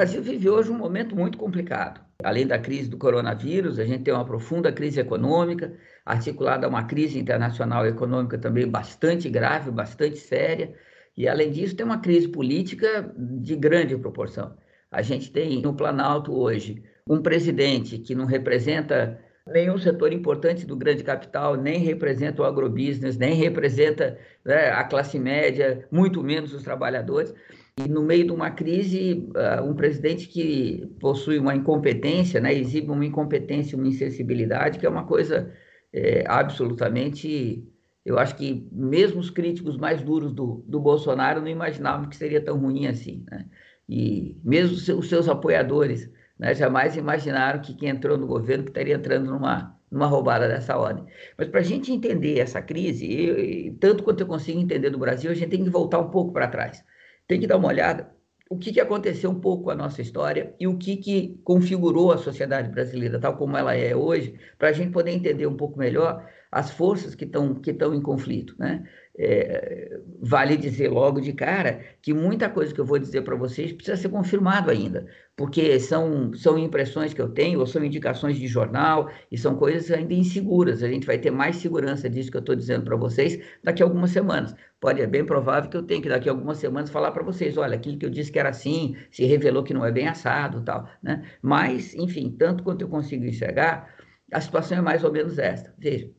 [0.00, 2.00] Brasil vive hoje um momento muito complicado.
[2.24, 5.74] Além da crise do coronavírus, a gente tem uma profunda crise econômica,
[6.06, 10.72] articulada a uma crise internacional econômica também bastante grave, bastante séria.
[11.14, 14.56] E, além disso, tem uma crise política de grande proporção.
[14.90, 20.76] A gente tem no Planalto hoje um presidente que não representa nenhum setor importante do
[20.76, 26.62] grande capital, nem representa o agrobusiness, nem representa né, a classe média, muito menos os
[26.62, 27.34] trabalhadores.
[27.78, 32.90] E no meio de uma crise, uh, um presidente que possui uma incompetência, né, exibe
[32.90, 35.52] uma incompetência, uma insensibilidade, que é uma coisa
[35.92, 37.66] é, absolutamente.
[38.04, 42.40] Eu acho que mesmo os críticos mais duros do, do Bolsonaro não imaginavam que seria
[42.42, 43.24] tão ruim assim.
[43.30, 43.46] Né?
[43.88, 49.30] E mesmo os seus apoiadores né, jamais imaginaram que quem entrou no governo estaria entrando
[49.30, 51.04] numa, numa roubada dessa ordem.
[51.36, 55.30] Mas para a gente entender essa crise, eu, tanto quanto eu consigo entender do Brasil,
[55.30, 56.82] a gente tem que voltar um pouco para trás
[57.30, 58.10] tem que dar uma olhada
[58.50, 62.10] o que, que aconteceu um pouco com a nossa história e o que, que configurou
[62.10, 65.78] a sociedade brasileira tal como ela é hoje, para a gente poder entender um pouco
[65.78, 68.82] melhor as forças que estão que em conflito, né?
[69.22, 73.70] É, vale dizer logo de cara que muita coisa que eu vou dizer para vocês
[73.70, 78.46] precisa ser confirmado ainda, porque são, são impressões que eu tenho, ou são indicações de
[78.46, 80.82] jornal, e são coisas ainda inseguras.
[80.82, 83.86] A gente vai ter mais segurança disso que eu estou dizendo para vocês daqui a
[83.86, 84.54] algumas semanas.
[84.80, 87.58] Pode, é bem provável que eu tenha que daqui a algumas semanas falar para vocês,
[87.58, 90.62] olha, aquilo que eu disse que era assim, se revelou que não é bem assado
[90.62, 91.22] tal, né?
[91.42, 93.94] Mas, enfim, tanto quanto eu consigo enxergar,
[94.32, 95.74] a situação é mais ou menos esta.
[95.78, 96.10] Veja,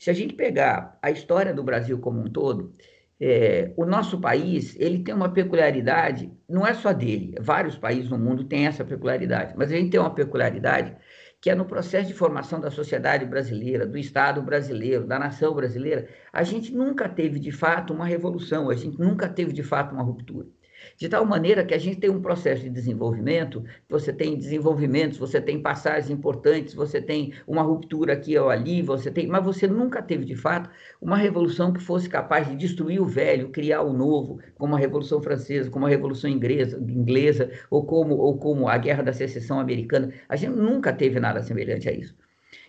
[0.00, 2.74] se a gente pegar a história do Brasil como um todo,
[3.20, 8.18] é, o nosso país ele tem uma peculiaridade, não é só dele, vários países no
[8.18, 10.96] mundo têm essa peculiaridade, mas a gente tem uma peculiaridade
[11.38, 16.08] que é no processo de formação da sociedade brasileira, do Estado brasileiro, da nação brasileira,
[16.32, 20.02] a gente nunca teve de fato uma revolução, a gente nunca teve de fato uma
[20.02, 20.48] ruptura.
[20.96, 25.40] De tal maneira que a gente tem um processo de desenvolvimento, você tem desenvolvimentos, você
[25.40, 30.02] tem passagens importantes, você tem uma ruptura aqui ou ali, você tem, mas você nunca
[30.02, 30.70] teve de fato
[31.00, 35.22] uma revolução que fosse capaz de destruir o velho, criar o novo, como a Revolução
[35.22, 40.12] Francesa, como a Revolução Inglesa, inglesa ou como ou como a Guerra da Secessão Americana.
[40.28, 42.14] A gente nunca teve nada semelhante a isso.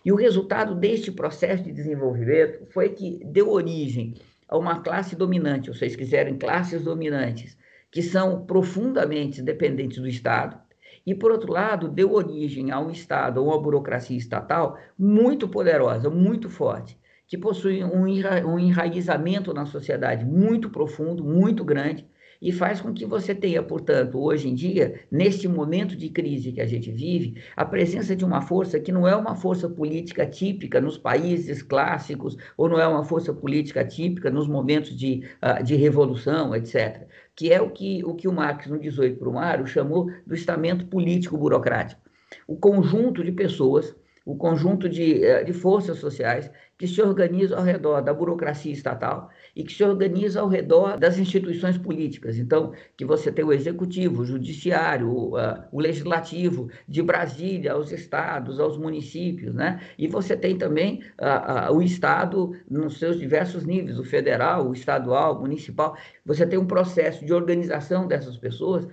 [0.04, 4.14] E o resultado deste processo de desenvolvimento foi que deu origem
[4.48, 7.56] a uma classe dominante, ou vocês quiserem, classes dominantes,
[7.92, 10.58] que são profundamente dependentes do Estado,
[11.06, 16.08] e, por outro lado, deu origem a um Estado, a uma burocracia estatal muito poderosa,
[16.08, 22.06] muito forte, que possui um, enraizamento na sociedade muito profundo, muito grande,
[22.40, 26.60] e faz com que você tenha, portanto, hoje em dia, neste momento de crise que
[26.60, 30.80] a gente vive, a presença de uma força que não é uma força política típica
[30.80, 35.76] nos países clássicos, ou não é uma força política típica nos momentos de, uh, de
[35.76, 39.66] revolução, etc., que é o que o, que o Marx, no 18 para o Mário,
[39.66, 42.00] chamou do estamento político burocrático.
[42.46, 43.94] O conjunto de pessoas
[44.24, 49.28] o conjunto de, eh, de forças sociais que se organizam ao redor da burocracia estatal
[49.54, 52.38] e que se organizam ao redor das instituições políticas.
[52.38, 57.92] Então, que você tem o executivo, o judiciário, o, uh, o legislativo, de Brasília aos
[57.92, 59.80] estados, aos municípios, né?
[59.98, 64.72] E você tem também uh, uh, o Estado nos seus diversos níveis, o federal, o
[64.72, 65.96] estadual, o municipal.
[66.24, 68.88] Você tem um processo de organização dessas pessoas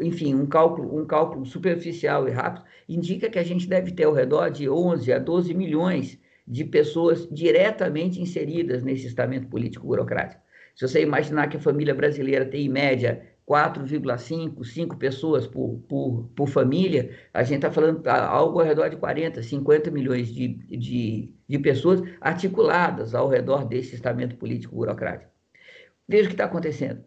[0.00, 4.12] enfim, um cálculo, um cálculo superficial e rápido, indica que a gente deve ter ao
[4.12, 10.42] redor de 11 a 12 milhões de pessoas diretamente inseridas nesse estamento político burocrático.
[10.74, 16.28] Se você imaginar que a família brasileira tem, em média, 4,5, 5 pessoas por, por,
[16.34, 21.32] por família, a gente está falando algo ao redor de 40, 50 milhões de, de,
[21.48, 25.30] de pessoas articuladas ao redor desse estamento político burocrático.
[26.08, 27.04] Veja o que está acontecendo.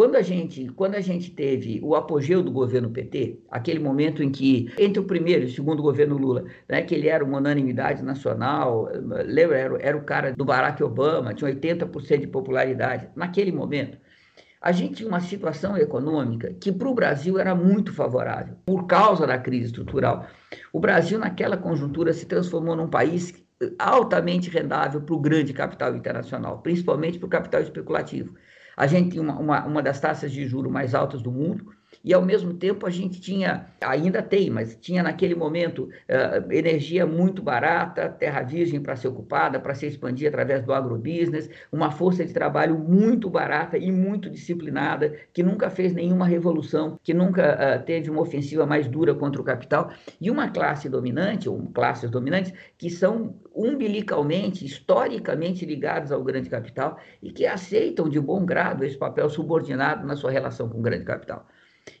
[0.00, 4.30] Quando a gente, quando a gente teve o apogeu do governo PT, aquele momento em
[4.30, 8.02] que, entre o primeiro e o segundo governo Lula, né, que ele era uma unanimidade
[8.02, 8.88] nacional,
[9.26, 13.10] lembra, era, era o cara do Barack Obama, tinha 80% de popularidade.
[13.14, 13.98] Naquele momento,
[14.58, 19.26] a gente tinha uma situação econômica que para o Brasil era muito favorável, por causa
[19.26, 20.26] da crise estrutural.
[20.72, 23.34] O Brasil, naquela conjuntura, se transformou num país
[23.78, 28.34] altamente rendável para o grande capital internacional, principalmente para o capital especulativo.
[28.80, 31.70] A gente tinha uma, uma, uma das taxas de juro mais altas do mundo,
[32.04, 37.06] e ao mesmo tempo a gente tinha, ainda tem, mas tinha naquele momento uh, energia
[37.06, 42.24] muito barata, terra virgem para ser ocupada, para se expandir através do agrobusiness, uma força
[42.24, 47.84] de trabalho muito barata e muito disciplinada, que nunca fez nenhuma revolução, que nunca uh,
[47.84, 49.90] teve uma ofensiva mais dura contra o capital,
[50.20, 56.98] e uma classe dominante, ou classes dominantes, que são umbilicalmente, historicamente ligados ao grande capital
[57.22, 61.04] e que aceitam de bom grado esse papel subordinado na sua relação com o grande
[61.04, 61.46] capital.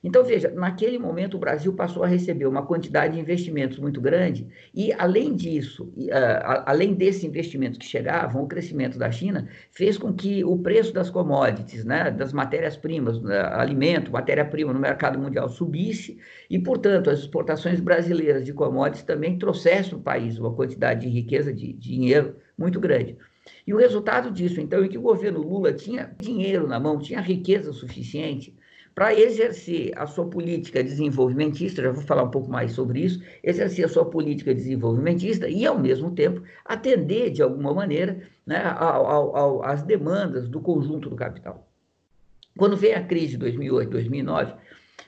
[0.02, 4.46] Então, veja, naquele momento o Brasil passou a receber uma quantidade de investimentos muito grande,
[4.74, 10.12] e além disso, uh, além desses investimentos que chegavam, o crescimento da China fez com
[10.12, 16.18] que o preço das commodities, né, das matérias-primas, né, alimento, matéria-prima no mercado mundial subisse,
[16.48, 21.52] e, portanto, as exportações brasileiras de commodities também trouxessem ao país uma quantidade de riqueza,
[21.52, 23.16] de dinheiro muito grande.
[23.66, 27.20] E o resultado disso, então, é que o governo Lula tinha dinheiro na mão, tinha
[27.20, 28.54] riqueza suficiente
[28.94, 33.84] para exercer a sua política desenvolvimentista, já vou falar um pouco mais sobre isso, exercer
[33.84, 38.62] a sua política desenvolvimentista e, ao mesmo tempo, atender, de alguma maneira, né,
[39.64, 41.68] às demandas do conjunto do capital.
[42.58, 44.54] Quando veio a crise de 2008, 2009,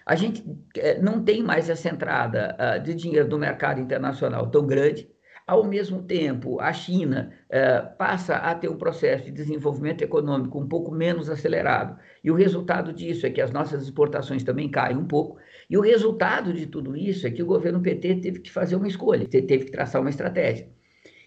[0.06, 0.44] a gente
[0.76, 5.08] eh, não tem mais essa entrada ah, de dinheiro do mercado internacional tão grande,
[5.46, 10.68] ao mesmo tempo, a China eh, passa a ter um processo de desenvolvimento econômico um
[10.68, 15.06] pouco menos acelerado, e o resultado disso é que as nossas exportações também caem um
[15.06, 18.76] pouco, e o resultado de tudo isso é que o governo PT teve que fazer
[18.76, 20.68] uma escolha, teve que traçar uma estratégia.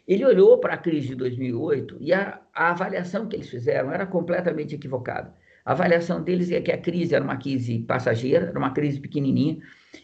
[0.08, 4.06] Ele olhou para a crise de 2008 e a, a avaliação que eles fizeram era
[4.06, 5.34] completamente equivocada.
[5.66, 9.58] A avaliação deles é que a crise era uma crise passageira, era uma crise pequenininha,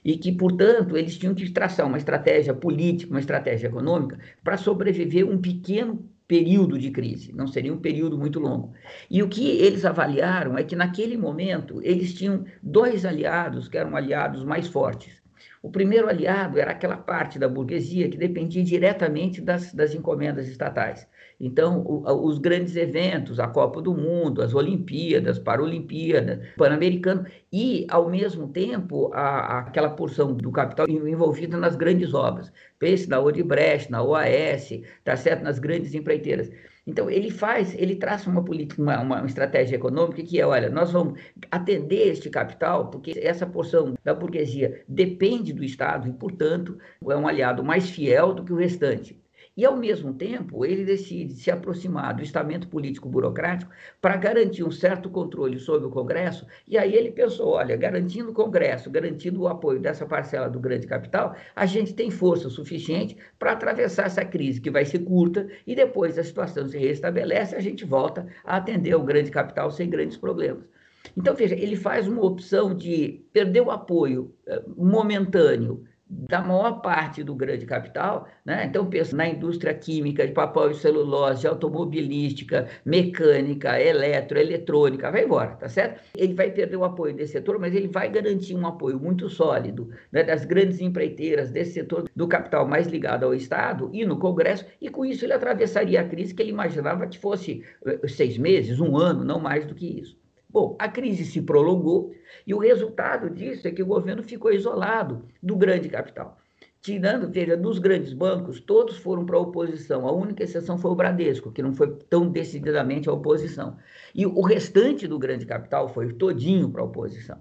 [0.03, 5.27] e que, portanto, eles tinham que traçar uma estratégia política, uma estratégia econômica, para sobreviver
[5.27, 8.73] um pequeno período de crise, não seria um período muito longo.
[9.09, 13.97] E o que eles avaliaram é que, naquele momento, eles tinham dois aliados que eram
[13.97, 15.21] aliados mais fortes.
[15.61, 21.05] O primeiro aliado era aquela parte da burguesia que dependia diretamente das, das encomendas estatais.
[21.43, 28.07] Então, o, os grandes eventos, a Copa do Mundo, as Olimpíadas, Paralimpíadas, Pan-Americano, e, ao
[28.09, 32.51] mesmo tempo, a, aquela porção do capital envolvida nas grandes obras.
[32.77, 34.69] Pense na Odebrecht, na OAS,
[35.03, 35.43] tá certo?
[35.43, 36.51] nas grandes empreiteiras.
[36.85, 40.91] Então, ele faz, ele traça uma política, uma, uma, estratégia econômica que é, olha, nós
[40.91, 46.77] vamos atender este capital, porque essa porção da burguesia depende do Estado e, portanto,
[47.07, 49.20] é um aliado mais fiel do que o restante.
[49.61, 53.71] E, ao mesmo tempo, ele decide se aproximar do estamento político burocrático
[54.01, 56.47] para garantir um certo controle sobre o Congresso.
[56.67, 60.87] E aí ele pensou: olha, garantindo o Congresso, garantindo o apoio dessa parcela do grande
[60.87, 65.75] capital, a gente tem força suficiente para atravessar essa crise, que vai ser curta, e
[65.75, 70.17] depois a situação se restabelece, a gente volta a atender o grande capital sem grandes
[70.17, 70.67] problemas.
[71.15, 77.23] Então, veja, ele faz uma opção de perder o apoio eh, momentâneo da maior parte
[77.23, 78.65] do grande capital, né?
[78.65, 85.51] Então pensa na indústria química, de papel e celulose, automobilística, mecânica, eletro, eletrônica, vai embora,
[85.55, 86.01] tá certo?
[86.15, 89.89] Ele vai perder o apoio desse setor, mas ele vai garantir um apoio muito sólido
[90.11, 94.65] né, das grandes empreiteiras desse setor do capital mais ligado ao Estado e no Congresso,
[94.81, 98.81] e com isso ele atravessaria a crise que ele imaginava que fosse eh, seis meses,
[98.81, 100.20] um ano, não mais do que isso.
[100.51, 102.13] Bom, a crise se prolongou
[102.45, 106.37] e o resultado disso é que o governo ficou isolado do grande capital.
[106.81, 110.07] Tirando, veja, dos grandes bancos, todos foram para a oposição.
[110.07, 113.77] A única exceção foi o Bradesco, que não foi tão decididamente a oposição.
[114.13, 117.37] E o restante do grande capital foi todinho para a oposição.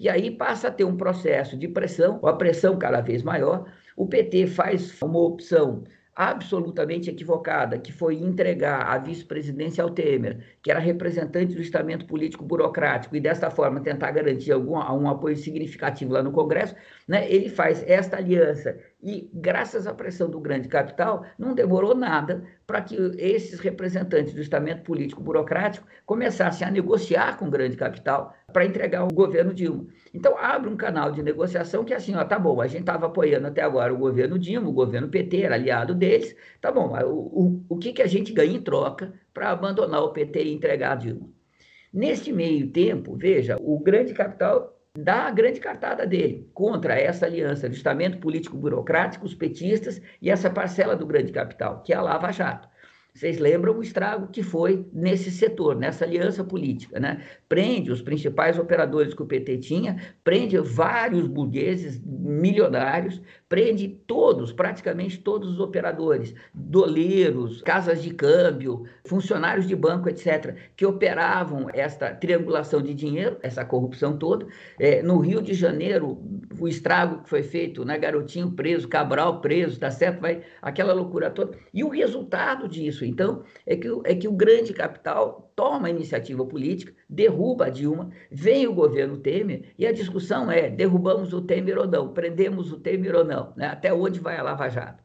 [0.00, 3.70] E aí passa a ter um processo de pressão, a pressão cada vez maior.
[3.94, 5.84] O PT faz uma opção
[6.18, 12.44] absolutamente equivocada, que foi entregar a vice-presidência ao Temer, que era representante do estamento político
[12.44, 16.74] burocrático, e desta forma tentar garantir algum um apoio significativo lá no Congresso,
[17.06, 22.42] né, ele faz esta aliança e, graças à pressão do grande capital, não demorou nada
[22.66, 28.34] para que esses representantes do estamento político burocrático começassem a negociar com o grande capital
[28.52, 29.86] para entregar o governo Dilma.
[30.12, 33.06] Então, abre um canal de negociação que é assim, ó, tá bom, a gente estava
[33.06, 37.14] apoiando até agora o governo Dilma, o governo PT era aliado deles, tá bom, o,
[37.16, 40.92] o, o que, que a gente ganha em troca para abandonar o PT e entregar
[40.92, 41.28] a Dilma?
[41.92, 47.68] Neste meio tempo, veja, o grande capital dá a grande cartada dele contra essa aliança
[47.68, 52.02] de estamento político burocrático, os petistas e essa parcela do grande capital, que é a
[52.02, 52.68] Lava Jato.
[53.18, 57.20] Vocês lembram o estrago que foi nesse setor, nessa aliança política, né?
[57.48, 65.18] Prende os principais operadores que o PT tinha, prende vários burgueses milionários, prende todos, praticamente
[65.18, 72.80] todos os operadores, doleiros, casas de câmbio, funcionários de banco, etc., que operavam esta triangulação
[72.80, 74.46] de dinheiro, essa corrupção toda.
[74.78, 76.22] É, no Rio de Janeiro,
[76.60, 77.98] o estrago que foi feito, né?
[77.98, 80.20] Garotinho preso, Cabral preso, tá certo?
[80.20, 81.58] Vai aquela loucura toda.
[81.74, 86.44] E o resultado disso, então, é que, é que o grande capital toma a iniciativa
[86.44, 91.78] política, derruba a Dilma, vem o governo Temer, e a discussão é: derrubamos o Temer
[91.78, 93.66] ou não, prendemos o Temer ou não, né?
[93.66, 95.02] até onde vai a Lava Jato.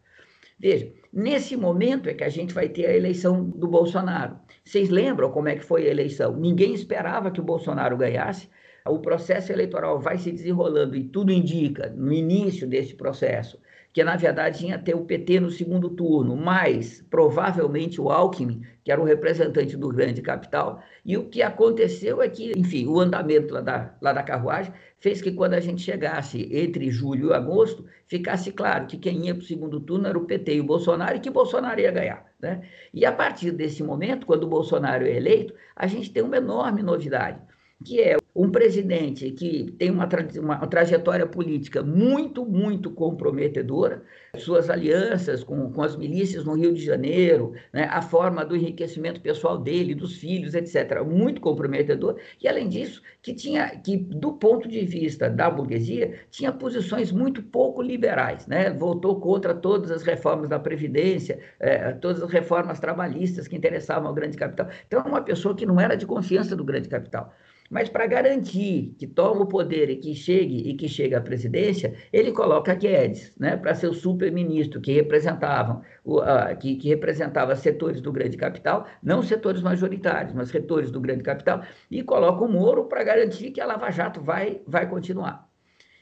[0.59, 4.37] Veja, nesse momento é que a gente vai ter a eleição do Bolsonaro.
[4.63, 6.35] Vocês lembram como é que foi a eleição?
[6.35, 8.49] Ninguém esperava que o Bolsonaro ganhasse.
[8.85, 13.57] o processo eleitoral vai se desenrolando e tudo indica, no início desse processo,
[13.93, 18.91] que na verdade ia ter o PT no segundo turno, mas provavelmente o Alckmin, que
[18.91, 23.53] era o representante do grande capital, e o que aconteceu é que, enfim, o andamento
[23.53, 27.85] lá da, lá da carruagem fez que quando a gente chegasse entre julho e agosto,
[28.07, 31.17] ficasse claro que quem ia para o segundo turno era o PT e o Bolsonaro,
[31.17, 32.25] e que Bolsonaro ia ganhar.
[32.41, 32.61] Né?
[32.91, 36.81] E a partir desse momento, quando o Bolsonaro é eleito, a gente tem uma enorme
[36.81, 37.39] novidade
[37.83, 44.01] que é um presidente que tem uma, tra uma, trajetória política muito, muito comprometedora,
[44.37, 49.21] suas alianças com, com as milícias no Rio de Janeiro, né, a forma do enriquecimento
[49.21, 54.67] pessoal dele, dos filhos, etc., muito comprometedor, e além disso, que tinha, que do ponto
[54.67, 60.49] de vista da burguesia, tinha posições muito pouco liberais, né, votou contra todas as reformas
[60.49, 64.67] da Previdência, é, todas as reformas trabalhistas que interessavam ao grande capital.
[64.87, 67.31] Então, uma pessoa que não era de confiança do grande capital.
[67.73, 71.95] Mas para garantir que tome o poder e que chegue e que chegue à presidência,
[72.13, 77.55] ele coloca Guedes, né, para ser o super-ministro que representavam o, uh, que, que representava
[77.55, 82.47] setores do grande capital, não setores majoritários, mas setores do grande capital, e coloca o
[82.47, 85.49] Moro para garantir que a Lava Jato vai, vai continuar.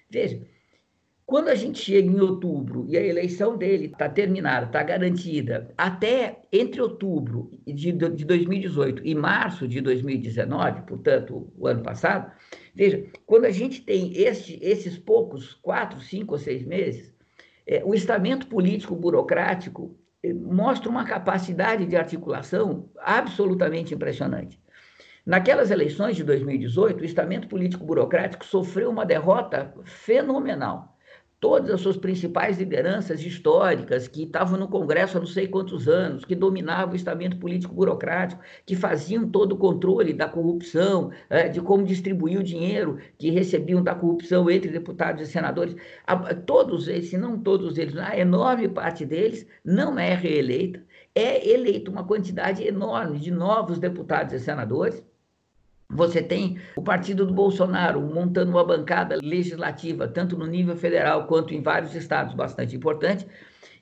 [0.09, 0.41] Veja,
[1.31, 6.41] quando a gente chega em outubro e a eleição dele está terminada, está garantida, até
[6.51, 12.29] entre outubro de, de 2018 e março de 2019, portanto, o ano passado,
[12.75, 17.15] veja, quando a gente tem este, esses poucos, quatro, cinco ou seis meses,
[17.65, 24.59] é, o estamento político burocrático é, mostra uma capacidade de articulação absolutamente impressionante.
[25.25, 30.90] Naquelas eleições de 2018, o estamento político burocrático sofreu uma derrota fenomenal
[31.41, 36.23] todas as suas principais lideranças históricas que estavam no Congresso há não sei quantos anos,
[36.23, 41.59] que dominavam o estamento político burocrático, que faziam todo o controle da corrupção, é, de
[41.59, 45.75] como distribuir o dinheiro que recebiam da corrupção entre deputados e senadores.
[46.45, 51.89] Todos eles, se não todos eles, a enorme parte deles não é reeleita, é eleita
[51.89, 55.03] uma quantidade enorme de novos deputados e senadores,
[55.93, 61.53] você tem o partido do Bolsonaro montando uma bancada legislativa, tanto no nível federal quanto
[61.53, 63.27] em vários estados, bastante importante.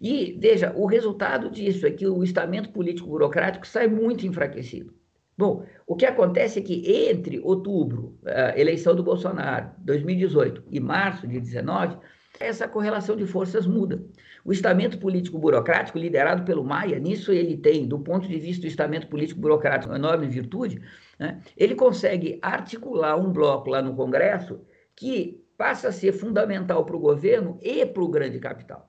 [0.01, 4.94] E, veja, o resultado disso é que o estamento político burocrático sai muito enfraquecido.
[5.38, 8.18] Bom, o que acontece é que entre outubro,
[8.56, 11.98] eleição do Bolsonaro, 2018, e março de 19,
[12.39, 14.03] essa correlação de forças muda.
[14.46, 18.67] O estamento político burocrático, liderado pelo Maia, nisso ele tem, do ponto de vista do
[18.67, 20.81] estamento político burocrático, uma enorme virtude,
[21.19, 21.41] né?
[21.58, 24.62] ele consegue articular um bloco lá no Congresso
[24.96, 28.88] que passa a ser fundamental para o governo e para o grande capital.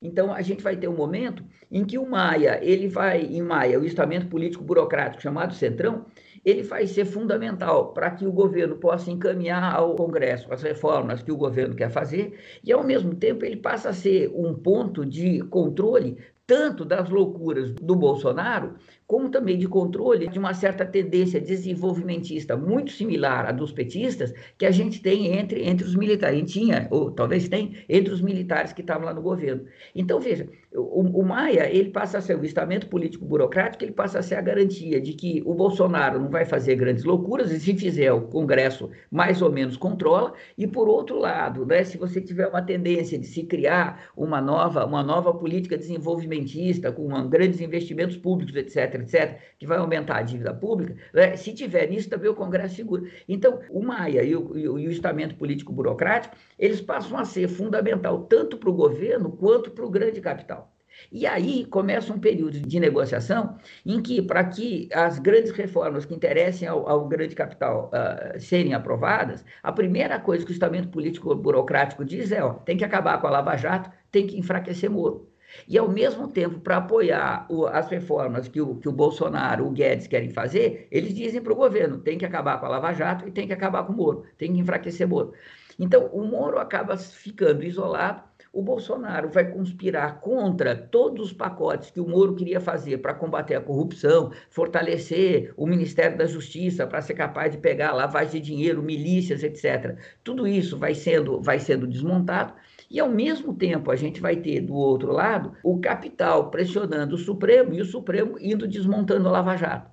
[0.00, 3.78] Então, a gente vai ter um momento em que o Maia, ele vai, em Maia,
[3.78, 6.06] o estamento político burocrático chamado Centrão,
[6.44, 11.30] ele vai ser fundamental para que o governo possa encaminhar ao Congresso as reformas que
[11.30, 15.40] o governo quer fazer, e, ao mesmo tempo, ele passa a ser um ponto de
[15.44, 18.74] controle tanto das loucuras do Bolsonaro,
[19.06, 24.66] como também de controle de uma certa tendência desenvolvimentista muito similar à dos petistas que
[24.66, 28.80] a gente tem entre, entre os militares, tinha, ou talvez tem, entre os militares que
[28.80, 29.64] estavam lá no governo.
[29.94, 34.18] Então, veja, o, o Maia, ele passa a ser o estamento político burocrático, ele passa
[34.18, 37.74] a ser a garantia de que o Bolsonaro não vai fazer grandes loucuras, e se
[37.74, 42.46] fizer, o Congresso mais ou menos controla, e por outro lado, né, se você tiver
[42.46, 48.54] uma tendência de se criar uma nova, uma nova política desenvolvimentista, com grandes investimentos públicos,
[48.56, 51.36] etc., etc., que vai aumentar a dívida pública, né?
[51.36, 53.04] se tiver nisso, também o Congresso segura.
[53.28, 58.22] Então, o Maia e o, e o estamento político burocrático, eles passam a ser fundamental
[58.24, 60.61] tanto para o governo quanto para o grande capital.
[61.10, 66.14] E aí começa um período de negociação em que, para que as grandes reformas que
[66.14, 71.34] interessem ao, ao grande capital uh, serem aprovadas, a primeira coisa que o estamento político
[71.34, 75.32] burocrático diz é: ó, tem que acabar com a Lava Jato, tem que enfraquecer Moro.
[75.68, 79.70] E, ao mesmo tempo, para apoiar o, as reformas que o, que o Bolsonaro, o
[79.70, 83.28] Guedes querem fazer, eles dizem para o governo: tem que acabar com a Lava Jato
[83.28, 85.32] e tem que acabar com o Moro, tem que enfraquecer Moro.
[85.78, 88.22] Então, o Moro acaba ficando isolado.
[88.52, 93.54] O Bolsonaro vai conspirar contra todos os pacotes que o Moro queria fazer para combater
[93.54, 98.82] a corrupção, fortalecer o Ministério da Justiça para ser capaz de pegar lavagem de dinheiro,
[98.82, 99.96] milícias, etc.
[100.22, 102.52] Tudo isso vai sendo, vai sendo desmontado.
[102.90, 107.18] E, ao mesmo tempo, a gente vai ter, do outro lado, o capital pressionando o
[107.18, 109.91] Supremo e o Supremo indo desmontando a Lava Jato.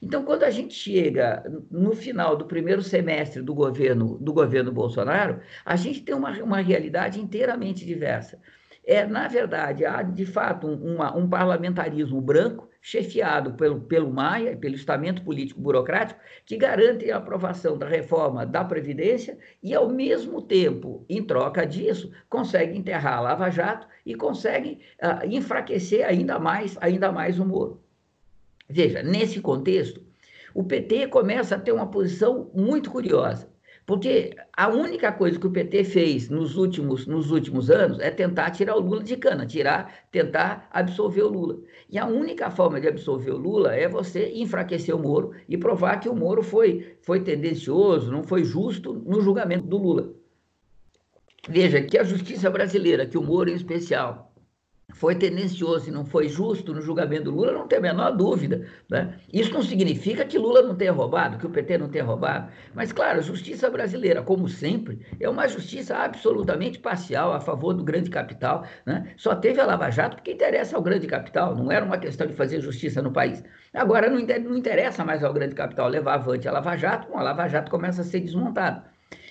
[0.00, 5.40] Então, quando a gente chega no final do primeiro semestre do governo, do governo Bolsonaro,
[5.64, 8.40] a gente tem uma, uma realidade inteiramente diversa.
[8.86, 14.56] É, na verdade, há de fato um, uma, um parlamentarismo branco, chefiado pelo, pelo Maia,
[14.56, 20.40] pelo estamento político burocrático, que garante a aprovação da reforma da Previdência e, ao mesmo
[20.40, 26.78] tempo, em troca disso, consegue enterrar a Lava Jato e consegue uh, enfraquecer ainda mais,
[26.80, 27.87] ainda mais o Moro.
[28.68, 30.02] Veja, nesse contexto,
[30.54, 33.48] o PT começa a ter uma posição muito curiosa.
[33.88, 38.50] Porque a única coisa que o PT fez nos últimos, nos últimos anos é tentar
[38.50, 41.58] tirar o Lula de cana, tirar, tentar absolver o Lula.
[41.88, 46.00] E a única forma de absolver o Lula é você enfraquecer o Moro e provar
[46.00, 50.12] que o Moro foi, foi tendencioso, não foi justo no julgamento do Lula.
[51.48, 54.27] Veja que a justiça brasileira, que o Moro em especial,
[54.94, 58.66] foi tendencioso e não foi justo no julgamento do Lula, não tem a menor dúvida.
[58.88, 59.14] Né?
[59.32, 62.50] Isso não significa que Lula não tenha roubado, que o PT não tenha roubado.
[62.74, 67.84] Mas, claro, a justiça brasileira, como sempre, é uma justiça absolutamente parcial a favor do
[67.84, 68.64] grande capital.
[68.86, 69.12] Né?
[69.16, 72.32] Só teve a Lava Jato porque interessa ao grande capital, não era uma questão de
[72.32, 73.44] fazer justiça no país.
[73.74, 77.46] Agora, não interessa mais ao grande capital levar avante a Lava Jato, bom, a Lava
[77.46, 78.84] Jato começa a ser desmontada.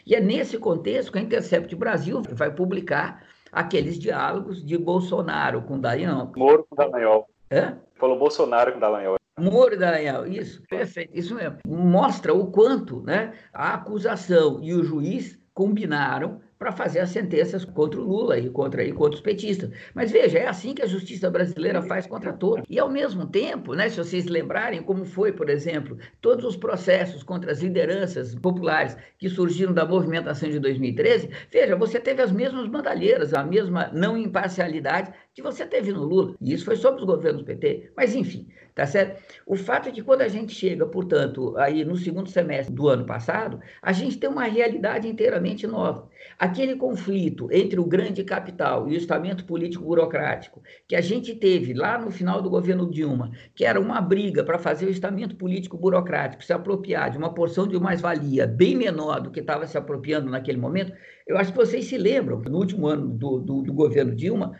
[0.06, 5.80] E é nesse contexto que a Intercept Brasil vai publicar aqueles diálogos de Bolsonaro com
[5.80, 6.32] Dallagnol.
[6.36, 7.28] Moro com Dallagnol.
[7.50, 7.74] É?
[7.96, 9.18] Falou Bolsonaro com Dallagnol.
[9.40, 11.60] Moro e Dallagnol, isso, perfeito, isso mesmo.
[11.68, 18.00] Mostra o quanto né, a acusação e o juiz combinaram para fazer as sentenças contra
[18.00, 19.70] o Lula e contra, e contra os petistas.
[19.94, 22.66] Mas veja, é assim que a justiça brasileira faz contra todos.
[22.70, 27.24] E ao mesmo tempo, né, se vocês lembrarem como foi, por exemplo, todos os processos
[27.24, 32.68] contra as lideranças populares que surgiram da movimentação de 2013, veja, você teve as mesmas
[32.68, 36.36] bandalheiras, a mesma não imparcialidade que você teve no Lula.
[36.42, 37.92] E isso foi sobre os governos PT.
[37.96, 39.20] Mas enfim, Tá certo?
[39.44, 43.08] O fato é que quando a gente chega, portanto, aí no segundo semestre do ano
[43.08, 46.08] passado, a gente tem uma realidade inteiramente nova.
[46.38, 51.74] Aquele conflito entre o grande capital e o estamento político burocrático que a gente teve
[51.74, 55.76] lá no final do governo Dilma, que era uma briga para fazer o estamento político
[55.76, 60.30] burocrático se apropriar de uma porção de mais-valia bem menor do que estava se apropriando
[60.30, 60.94] naquele momento,
[61.26, 64.56] eu acho que vocês se lembram, no último ano do, do, do governo Dilma,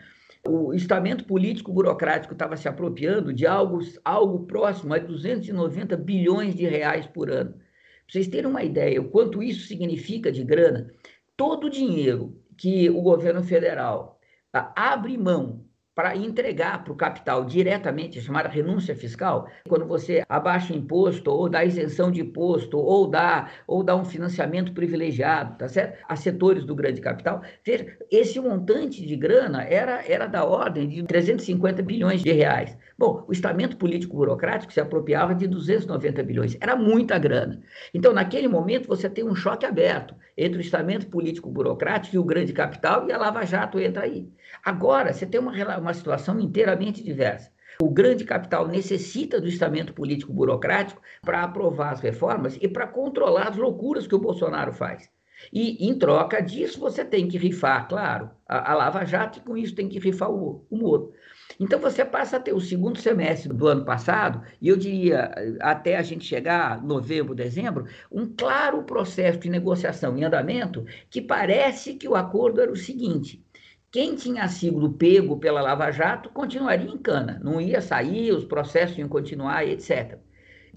[0.46, 6.66] o estamento político burocrático estava se apropriando de algo, algo próximo a 290 bilhões de
[6.66, 7.52] reais por ano.
[7.52, 7.62] Para
[8.08, 10.90] vocês terem uma ideia o quanto isso significa de grana,
[11.36, 14.18] todo o dinheiro que o governo federal
[14.50, 15.67] tá, abre mão
[15.98, 21.64] para entregar para o capital diretamente, chamada renúncia fiscal, quando você abaixa imposto, ou dá
[21.64, 25.98] isenção de imposto, ou dá, ou dá um financiamento privilegiado, tá certo?
[26.08, 27.42] A setores do grande capital.
[27.66, 32.78] Veja, esse montante de grana era, era da ordem de 350 bilhões de reais.
[32.98, 36.56] Bom, o estamento político burocrático se apropriava de 290 bilhões.
[36.60, 37.62] Era muita grana.
[37.94, 42.24] Então, naquele momento, você tem um choque aberto entre o estamento político burocrático e o
[42.24, 44.28] grande capital, e a Lava Jato entra aí.
[44.64, 47.52] Agora, você tem uma, uma situação inteiramente diversa.
[47.80, 53.50] O grande capital necessita do estamento político burocrático para aprovar as reformas e para controlar
[53.50, 55.08] as loucuras que o Bolsonaro faz.
[55.52, 59.56] E, em troca disso, você tem que rifar, claro, a, a Lava Jato, e com
[59.56, 61.12] isso tem que rifar o, o Moro.
[61.58, 65.30] Então, você passa a ter o segundo semestre do ano passado, e eu diria,
[65.60, 71.94] até a gente chegar novembro, dezembro, um claro processo de negociação em andamento que parece
[71.94, 73.44] que o acordo era o seguinte:
[73.90, 78.98] quem tinha sido pego pela Lava Jato continuaria em cana, não ia sair, os processos
[78.98, 80.18] iam continuar, etc.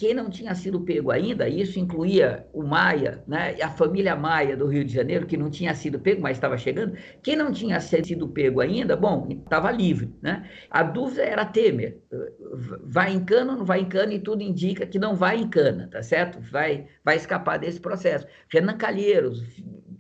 [0.01, 4.65] Quem não tinha sido pego ainda, isso incluía o Maia, né, a família Maia do
[4.65, 6.97] Rio de Janeiro, que não tinha sido pego, mas estava chegando.
[7.21, 10.11] Quem não tinha sido pego ainda, bom, estava livre.
[10.19, 10.49] Né?
[10.71, 12.01] A dúvida era Temer.
[12.83, 14.11] Vai em cana ou não vai em cana?
[14.11, 16.39] E tudo indica que não vai em cana, tá certo?
[16.51, 18.25] Vai, vai escapar desse processo.
[18.51, 19.45] Renan Calheiros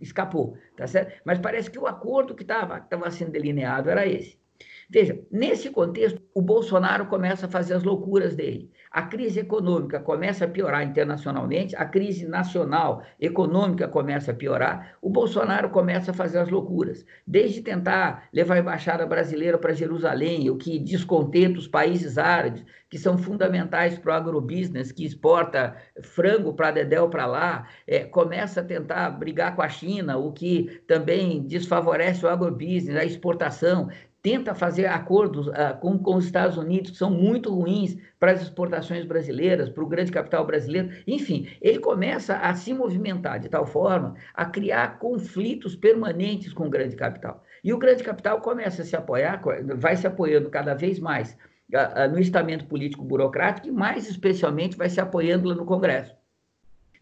[0.01, 1.13] escapou, tá certo?
[1.23, 4.41] Mas parece que o acordo que estava sendo delineado era esse.
[4.89, 8.69] Veja, nesse contexto, o Bolsonaro começa a fazer as loucuras dele.
[8.91, 15.09] A crise econômica começa a piorar internacionalmente, a crise nacional econômica começa a piorar, o
[15.09, 17.05] Bolsonaro começa a fazer as loucuras.
[17.25, 22.97] Desde tentar levar a embaixada brasileira para Jerusalém, o que descontenta os países árabes, que
[22.97, 28.63] são fundamentais para o agrobusiness, que exporta frango para Dedéu para lá, é, começa a
[28.63, 33.89] tentar brigar com a China, o que também desfavorece o agrobusiness, a exportação
[34.21, 38.41] tenta fazer acordos uh, com, com os Estados Unidos que são muito ruins para as
[38.41, 40.89] exportações brasileiras, para o grande capital brasileiro.
[41.07, 46.69] Enfim, ele começa a se movimentar de tal forma a criar conflitos permanentes com o
[46.69, 47.43] grande capital.
[47.63, 49.41] E o grande capital começa a se apoiar,
[49.75, 51.35] vai se apoiando cada vez mais
[51.73, 56.15] uh, uh, no estamento político burocrático e mais especialmente vai se apoiando lá no Congresso.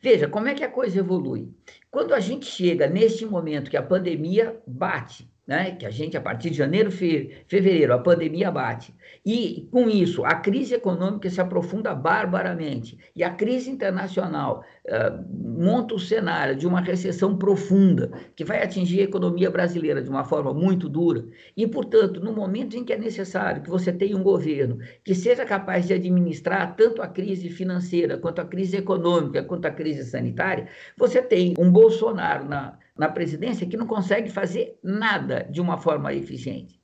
[0.01, 1.53] Veja como é que a coisa evolui.
[1.91, 6.21] Quando a gente chega neste momento que a pandemia bate né, que a gente, a
[6.21, 8.93] partir de janeiro, fevereiro, a pandemia bate,
[9.25, 15.95] e com isso a crise econômica se aprofunda barbaramente, e a crise internacional uh, monta
[15.95, 20.53] o cenário de uma recessão profunda, que vai atingir a economia brasileira de uma forma
[20.53, 21.25] muito dura,
[21.57, 25.43] e, portanto, no momento em que é necessário que você tenha um governo que seja
[25.45, 30.67] capaz de administrar tanto a crise financeira, quanto a crise econômica, quanto a crise sanitária,
[30.95, 36.13] você tem um Bolsonaro na na presidência que não consegue fazer nada de uma forma
[36.13, 36.77] eficiente.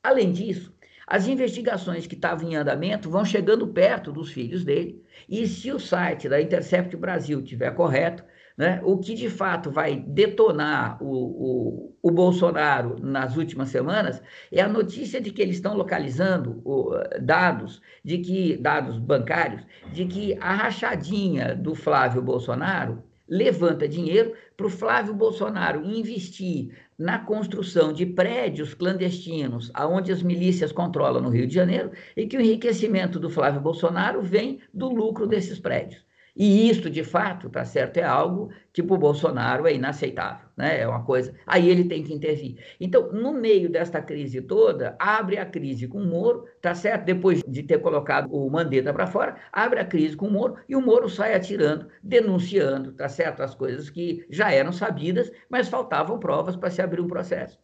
[0.00, 0.72] Além disso,
[1.04, 5.80] as investigações que estavam em andamento vão chegando perto dos filhos dele, e se o
[5.80, 8.22] site da Intercept Brasil tiver correto,
[8.56, 14.60] né, o que de fato vai detonar o, o, o, Bolsonaro nas últimas semanas é
[14.60, 20.36] a notícia de que eles estão localizando o, dados de que dados bancários de que
[20.40, 28.06] a rachadinha do Flávio Bolsonaro levanta dinheiro para o Flávio Bolsonaro investir na construção de
[28.06, 33.30] prédios clandestinos, aonde as milícias controlam no Rio de Janeiro, e que o enriquecimento do
[33.30, 36.07] Flávio Bolsonaro vem do lucro desses prédios.
[36.38, 40.80] E isso, de fato, tá certo, é algo que para o Bolsonaro é inaceitável, né?
[40.80, 41.34] É uma coisa.
[41.44, 42.56] Aí ele tem que intervir.
[42.78, 47.04] Então, no meio desta crise toda, abre a crise com o Moro, tá certo?
[47.06, 50.76] Depois de ter colocado o Mandetta para fora, abre a crise com o Moro e
[50.76, 53.42] o Moro sai atirando, denunciando, tá certo?
[53.42, 57.58] As coisas que já eram sabidas, mas faltavam provas para se abrir um processo.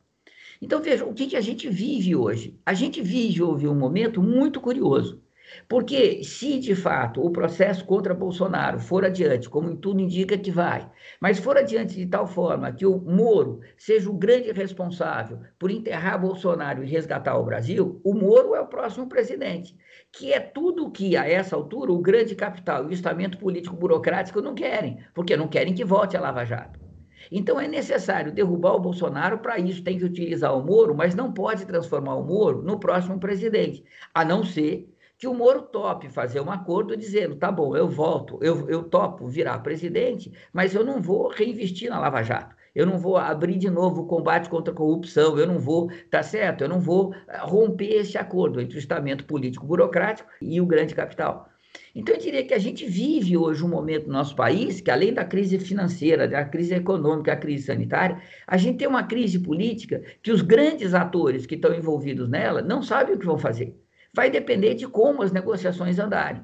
[0.61, 2.59] Então, veja, o que, que a gente vive hoje?
[2.67, 5.24] A gente vive, houve um momento muito curioso.
[5.69, 10.88] Porque se de fato o processo contra Bolsonaro for adiante, como tudo indica que vai,
[11.21, 16.21] mas for adiante de tal forma que o Moro seja o grande responsável por enterrar
[16.21, 19.77] Bolsonaro e resgatar o Brasil, o Moro é o próximo presidente,
[20.12, 24.40] que é tudo que a essa altura o grande capital e o estamento político burocrático
[24.40, 26.85] não querem, porque não querem que volte a Lava Jato.
[27.31, 31.33] Então é necessário derrubar o Bolsonaro, para isso tem que utilizar o Moro, mas não
[31.33, 34.94] pode transformar o Moro no próximo presidente, a não ser
[35.25, 39.27] que o Moro tope fazer um acordo dizendo, tá bom, eu volto, eu, eu topo
[39.27, 42.55] virar presidente, mas eu não vou reinvestir na Lava Jato.
[42.75, 46.23] Eu não vou abrir de novo o combate contra a corrupção, eu não vou, tá
[46.23, 46.61] certo?
[46.61, 50.95] Eu não vou eh, romper esse acordo entre o estamento político burocrático e o grande
[50.95, 51.49] capital.
[51.95, 55.15] Então, eu diria que a gente vive hoje um momento no nosso país que, além
[55.15, 60.03] da crise financeira, da crise econômica, da crise sanitária, a gente tem uma crise política
[60.23, 63.75] que os grandes atores que estão envolvidos nela não sabem o que vão fazer
[64.14, 66.42] vai depender de como as negociações andarem.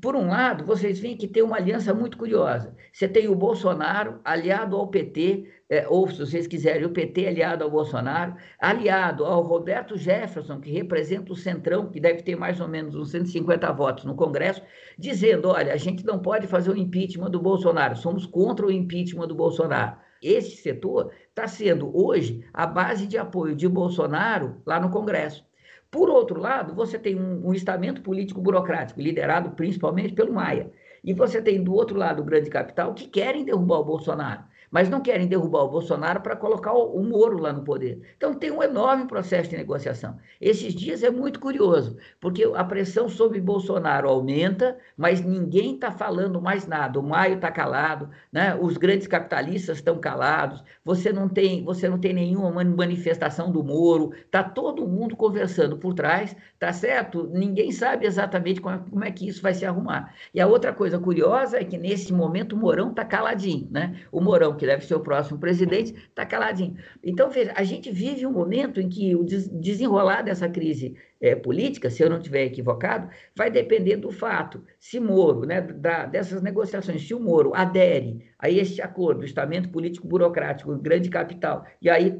[0.00, 2.76] Por um lado, vocês veem que tem uma aliança muito curiosa.
[2.92, 7.64] Você tem o Bolsonaro aliado ao PT, é, ou se vocês quiserem, o PT aliado
[7.64, 12.68] ao Bolsonaro, aliado ao Roberto Jefferson, que representa o Centrão, que deve ter mais ou
[12.68, 14.62] menos uns 150 votos no Congresso,
[14.98, 19.28] dizendo: olha, a gente não pode fazer o impeachment do Bolsonaro, somos contra o impeachment
[19.28, 19.96] do Bolsonaro.
[20.22, 25.44] Esse setor está sendo hoje a base de apoio de Bolsonaro lá no Congresso.
[25.90, 30.70] Por outro lado, você tem um, um estamento político burocrático, liderado principalmente pelo Maia.
[31.02, 34.88] E você tem do outro lado o grande capital que querem derrubar o Bolsonaro mas
[34.88, 38.00] não querem derrubar o Bolsonaro para colocar o, Moro lá no poder.
[38.16, 40.16] Então tem um enorme processo de negociação.
[40.40, 46.40] Esses dias é muito curioso, porque a pressão sobre Bolsonaro aumenta, mas ninguém está falando
[46.40, 46.98] mais nada.
[46.98, 48.56] O Maio está calado, né?
[48.60, 54.12] os grandes capitalistas estão calados, você não tem, você não tem nenhuma manifestação do Moro,
[54.12, 57.28] está todo mundo conversando por trás, tá certo?
[57.32, 60.14] Ninguém sabe exatamente como é, como é que isso vai se arrumar.
[60.34, 64.00] E a outra coisa curiosa é que nesse momento o Mourão está caladinho, né?
[64.10, 66.76] O Mourão que deve ser o próximo presidente, está caladinho.
[67.02, 71.90] Então, veja, a gente vive um momento em que o desenrolar dessa crise é, política,
[71.90, 77.06] se eu não estiver equivocado, vai depender do fato, se Moro, né, da, dessas negociações,
[77.06, 82.10] se o Moro adere a este acordo, estamento político burocrático, grande capital, e aí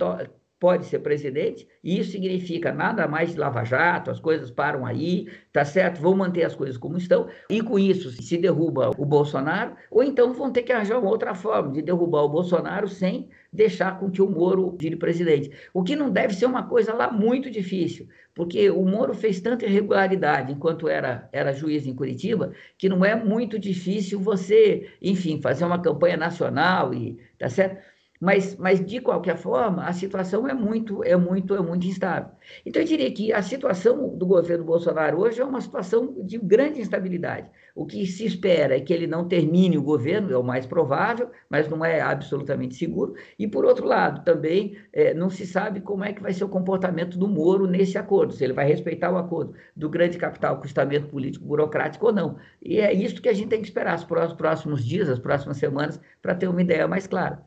[0.59, 5.65] pode ser presidente, e isso significa nada mais de lava-jato, as coisas param aí, tá
[5.65, 6.01] certo?
[6.01, 10.33] Vão manter as coisas como estão, e com isso se derruba o Bolsonaro, ou então
[10.33, 14.23] vão ter que arranjar uma outra forma de derrubar o Bolsonaro sem deixar com que
[14.23, 15.51] o Moro vire presidente.
[15.75, 19.67] O que não deve ser uma coisa lá muito difícil, porque o Moro fez tanta
[19.67, 25.65] irregularidade enquanto era, era juiz em Curitiba, que não é muito difícil você, enfim, fazer
[25.65, 27.96] uma campanha nacional e, tá certo?
[28.21, 32.31] Mas, mas de qualquer forma, a situação é muito, é muito, é muito instável.
[32.65, 36.81] Então, eu diria que a situação do governo Bolsonaro hoje é uma situação de grande
[36.81, 37.51] instabilidade.
[37.75, 41.31] O que se espera é que ele não termine o governo, é o mais provável,
[41.51, 43.15] mas não é absolutamente seguro.
[43.39, 46.49] E, por outro lado, também é, não se sabe como é que vai ser o
[46.49, 50.63] comportamento do Moro nesse acordo, se ele vai respeitar o acordo do grande capital com
[50.63, 52.39] o estamento político burocrático ou não.
[52.63, 56.01] E é isso que a gente tem que esperar os próximos dias, as próximas semanas,
[56.23, 57.45] para ter uma ideia mais clara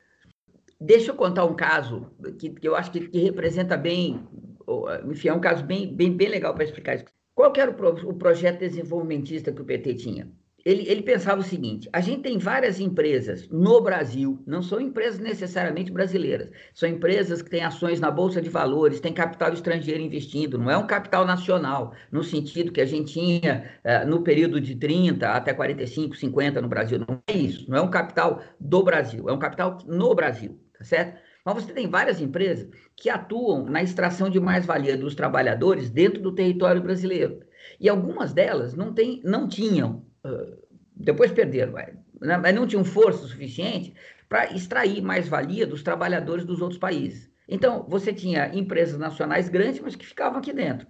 [0.79, 4.27] deixa eu contar um caso que, que eu acho que, que, representa bem,
[5.09, 7.05] enfim, é um caso bem, bem, bem legal para explicar isso.
[7.35, 10.31] Qual era o, pro, o projeto desenvolvimentista que o PT tinha?
[10.65, 15.19] ele, ele pensava o seguinte: a gente tem várias empresas no Brasil, não são empresas
[15.19, 20.57] necessariamente brasileiras, são empresas que têm ações na Bolsa de Valores, têm capital estrangeiro investindo,
[20.57, 24.75] não é um capital nacional, no sentido que a gente tinha uh, no período de
[24.75, 26.99] 30 até 45, 50 no Brasil.
[26.99, 30.83] Não é isso, não é um capital do Brasil, é um capital no Brasil, tá
[30.83, 31.19] certo?
[31.45, 36.33] Mas você tem várias empresas que atuam na extração de mais-valia dos trabalhadores dentro do
[36.33, 37.41] território brasileiro.
[37.79, 40.03] E algumas delas não, tem, não tinham
[40.99, 42.37] depois perderam, né?
[42.37, 43.93] mas não tinham força suficiente
[44.27, 47.29] para extrair mais-valia dos trabalhadores dos outros países.
[47.47, 50.85] Então, você tinha empresas nacionais grandes, mas que ficavam aqui dentro.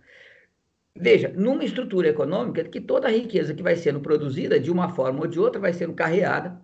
[0.96, 5.22] Veja, numa estrutura econômica que toda a riqueza que vai sendo produzida, de uma forma
[5.22, 6.60] ou de outra, vai sendo carreada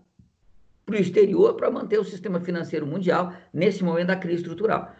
[0.85, 4.93] para o exterior para manter o sistema financeiro mundial nesse momento da crise estrutural.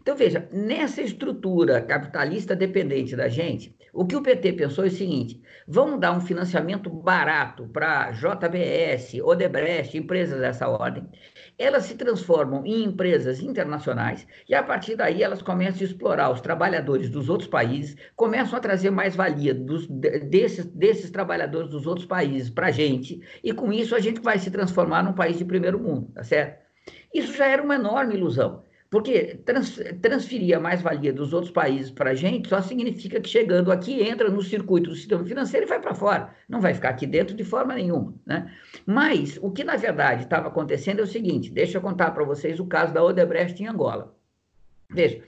[0.00, 4.90] Então, veja, nessa estrutura capitalista dependente da gente, o que o PT pensou é o
[4.90, 11.08] seguinte: vamos dar um financiamento barato para JBS, Odebrecht, empresas dessa ordem.
[11.58, 16.40] Elas se transformam em empresas internacionais e, a partir daí, elas começam a explorar os
[16.40, 22.06] trabalhadores dos outros países, começam a trazer mais valia dos, desses, desses trabalhadores dos outros
[22.06, 25.44] países para a gente, e com isso a gente vai se transformar num país de
[25.44, 26.60] primeiro mundo, tá certo?
[27.12, 28.64] Isso já era uma enorme ilusão.
[28.90, 33.70] Porque trans, transferir a mais-valia dos outros países para a gente só significa que chegando
[33.70, 36.34] aqui entra no circuito do sistema financeiro e vai para fora.
[36.48, 38.12] Não vai ficar aqui dentro de forma nenhuma.
[38.26, 38.52] Né?
[38.84, 42.58] Mas o que na verdade estava acontecendo é o seguinte: deixa eu contar para vocês
[42.58, 44.12] o caso da Odebrecht em Angola.
[44.90, 45.22] Veja,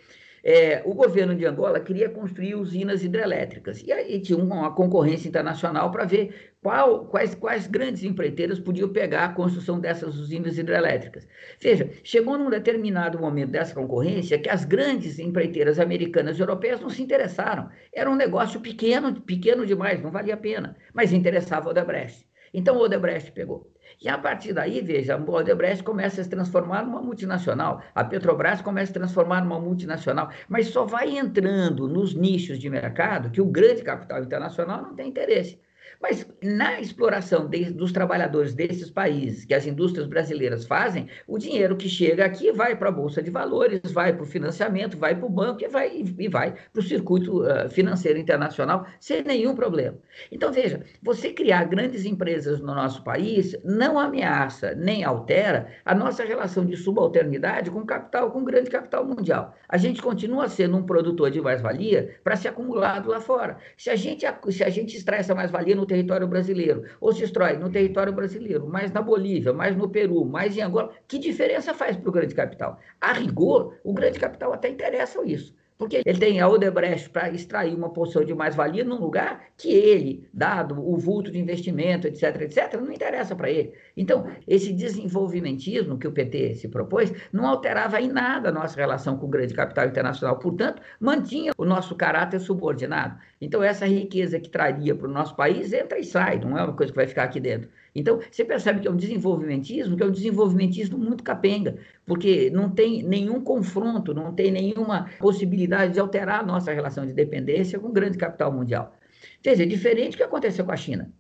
[0.45, 3.83] é, o governo de Angola queria construir usinas hidrelétricas.
[3.83, 9.25] E aí tinha uma concorrência internacional para ver qual, quais, quais grandes empreiteiras podiam pegar
[9.25, 11.27] a construção dessas usinas hidrelétricas.
[11.61, 16.91] Veja, chegou num determinado momento dessa concorrência que as grandes empreiteiras americanas e europeias não
[16.91, 17.69] se interessaram.
[17.93, 22.27] Era um negócio pequeno, pequeno demais, não valia a pena, mas interessava o Odebrecht.
[22.53, 23.73] Então o Odebrecht pegou.
[24.03, 28.61] E a partir daí, veja, a Odebrecht começa a se transformar numa multinacional, a Petrobras
[28.61, 33.41] começa a se transformar numa multinacional, mas só vai entrando nos nichos de mercado que
[33.41, 35.61] o grande capital internacional não tem interesse.
[36.03, 41.77] Mas na exploração de, dos trabalhadores desses países, que as indústrias brasileiras fazem, o dinheiro
[41.77, 45.25] que chega aqui vai para a Bolsa de Valores, vai para o financiamento, vai para
[45.25, 49.97] o banco e vai, e vai para o circuito uh, financeiro internacional sem nenhum problema.
[50.33, 56.25] Então, veja, você criar grandes empresas no nosso país não ameaça nem altera a nossa
[56.25, 59.55] relação de subalternidade com capital, com grande capital mundial.
[59.69, 63.57] A gente continua sendo um produtor de mais-valia para ser acumulado lá fora.
[63.77, 67.57] Se a gente, se a gente extrai essa mais-valia no território brasileiro, ou se destrói
[67.57, 71.97] no território brasileiro, mais na Bolívia, mais no Peru, mais em Angola, que diferença faz
[71.97, 72.79] para o grande capital?
[73.01, 75.55] A rigor, o grande capital até interessa isso.
[75.83, 80.29] Porque ele tem a Odebrecht para extrair uma porção de mais-valia num lugar que ele,
[80.33, 83.73] dado o vulto de investimento, etc., etc., não interessa para ele.
[83.97, 89.17] Então, esse desenvolvimentismo que o PT se propôs não alterava em nada a nossa relação
[89.19, 93.19] com o grande capital internacional, portanto, mantinha o nosso caráter subordinado.
[93.41, 96.77] Então, essa riqueza que traria para o nosso país entra e sai, não é uma
[96.77, 97.69] coisa que vai ficar aqui dentro.
[97.95, 101.77] Então, você percebe que é um desenvolvimentismo, que é um desenvolvimentismo muito capenga,
[102.07, 107.13] porque não tem nenhum confronto, não tem nenhuma possibilidade de alterar a nossa relação de
[107.13, 108.95] dependência com o grande capital mundial.
[109.43, 111.13] Quer dizer, diferente do que aconteceu com a China.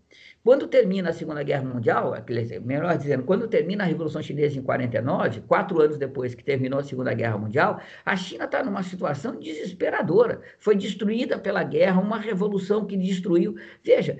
[0.45, 2.13] Quando termina a Segunda Guerra Mundial,
[2.65, 6.83] melhor dizendo, quando termina a Revolução Chinesa em 49, quatro anos depois que terminou a
[6.83, 10.41] Segunda Guerra Mundial, a China está numa situação desesperadora.
[10.59, 13.55] Foi destruída pela guerra, uma revolução que destruiu.
[13.85, 14.19] Veja,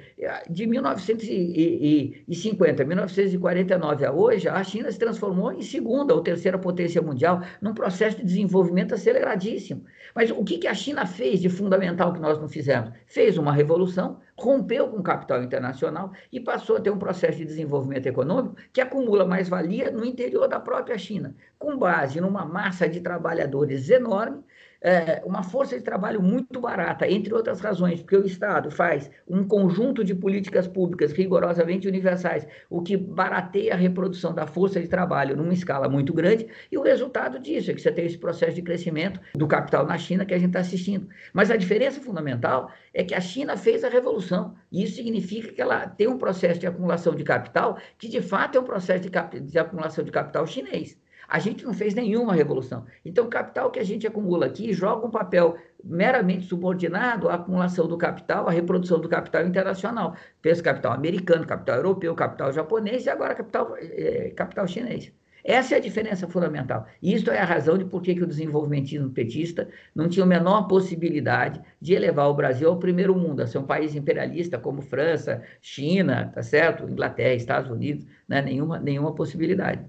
[0.49, 7.03] de 1950 a 1949 a hoje, a China se transformou em segunda ou terceira potência
[7.03, 9.85] mundial, num processo de desenvolvimento aceleradíssimo.
[10.15, 12.93] Mas o que a China fez de fundamental que nós não fizemos?
[13.07, 17.45] Fez uma revolução rompeu com o capital internacional e passou a ter um processo de
[17.45, 22.89] desenvolvimento econômico que acumula mais valia no interior da própria China, com base numa massa
[22.89, 24.43] de trabalhadores enorme
[24.83, 29.45] é, uma força de trabalho muito barata, entre outras razões, porque o Estado faz um
[29.45, 35.37] conjunto de políticas públicas rigorosamente universais, o que barateia a reprodução da força de trabalho
[35.37, 38.63] numa escala muito grande, e o resultado disso é que você tem esse processo de
[38.63, 41.09] crescimento do capital na China que a gente está assistindo.
[41.33, 45.63] Mas a diferença fundamental é que a China fez a revolução, e isso significa que
[45.63, 49.41] ela tem um processo de acumulação de capital que, de fato, é um processo de,
[49.41, 51.01] de acumulação de capital chinês.
[51.33, 52.85] A gente não fez nenhuma revolução.
[53.03, 57.89] Então, o capital que a gente acumula aqui joga um papel meramente subordinado à acumulação
[57.89, 60.15] do capital, à reprodução do capital internacional.
[60.43, 65.11] Pensa capital americano, capital europeu, capital japonês e agora capital, é, capital chinês.
[65.43, 66.87] Essa é a diferença fundamental.
[67.01, 70.29] E isso é a razão de por que, que o desenvolvimentismo petista não tinha a
[70.29, 74.83] menor possibilidade de elevar o Brasil ao primeiro mundo, a ser um país imperialista como
[74.83, 76.87] França, China, tá certo?
[76.87, 78.43] Inglaterra, Estados Unidos, né?
[78.43, 79.81] nenhuma, nenhuma possibilidade.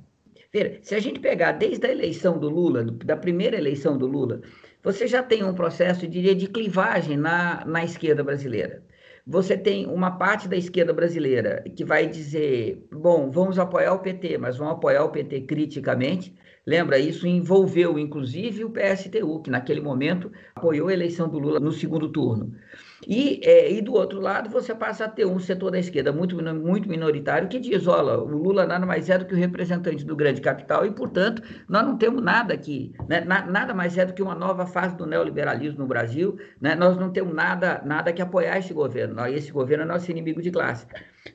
[0.81, 4.41] Se a gente pegar desde a eleição do Lula, da primeira eleição do Lula,
[4.83, 8.83] você já tem um processo, diria, de clivagem na, na esquerda brasileira
[9.25, 14.37] você tem uma parte da esquerda brasileira que vai dizer: bom, vamos apoiar o PT,
[14.37, 16.35] mas vamos apoiar o PT criticamente.
[16.65, 21.73] Lembra, isso envolveu inclusive o PSTU, que naquele momento apoiou a eleição do Lula no
[21.73, 22.55] segundo turno.
[23.05, 26.41] E, é, e do outro lado, você passa a ter um setor da esquerda muito,
[26.55, 30.15] muito minoritário que diz: olha, o Lula nada mais é do que o representante do
[30.15, 33.21] grande capital e, portanto, nós não temos nada aqui, né?
[33.21, 36.75] nada mais é do que uma nova fase do neoliberalismo no Brasil, né?
[36.75, 40.51] nós não temos nada, nada que apoiar esse governo, esse governo é nosso inimigo de
[40.51, 40.85] classe.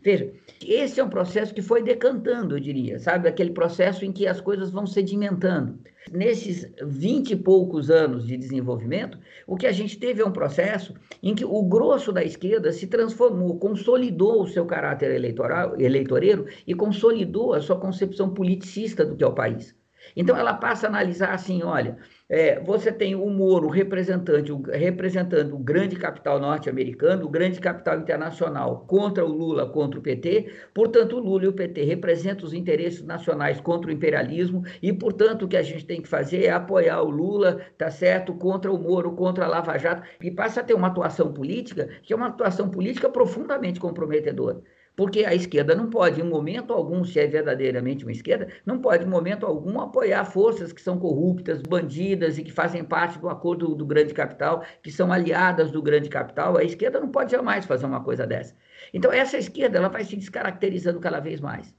[0.02, 0.30] Veja,
[0.64, 3.26] esse é um processo que foi decantando, eu diria, sabe?
[3.26, 5.78] Aquele processo em que as coisas vão sedimentando.
[6.12, 10.94] Nesses vinte e poucos anos de desenvolvimento, o que a gente teve é um processo
[11.22, 16.74] em que o grosso da esquerda se transformou, consolidou o seu caráter eleitoral, eleitoreiro e
[16.74, 19.77] consolidou a sua concepção politicista do que é o país.
[20.16, 21.96] Então ela passa a analisar assim, olha,
[22.28, 27.98] é, você tem o Moro representante, o, representando o grande capital norte-americano, o grande capital
[27.98, 30.52] internacional contra o Lula, contra o PT.
[30.74, 35.44] Portanto, o Lula e o PT representam os interesses nacionais contra o imperialismo e, portanto,
[35.44, 38.78] o que a gente tem que fazer é apoiar o Lula, tá certo, contra o
[38.78, 42.28] Moro, contra a Lava Jato e passa a ter uma atuação política que é uma
[42.28, 44.62] atuação política profundamente comprometedora.
[44.98, 49.04] Porque a esquerda não pode, em momento algum, se é verdadeiramente uma esquerda, não pode,
[49.04, 53.76] em momento algum, apoiar forças que são corruptas, bandidas e que fazem parte do acordo
[53.76, 56.56] do grande capital, que são aliadas do grande capital.
[56.56, 58.56] A esquerda não pode jamais fazer uma coisa dessa.
[58.92, 61.72] Então, essa esquerda ela vai se descaracterizando cada vez mais.